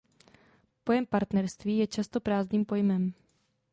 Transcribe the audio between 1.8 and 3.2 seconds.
často prázdným pojmem.